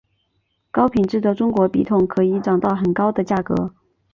[0.71, 3.75] 高品质的中国笔筒可以涨到很高的价格。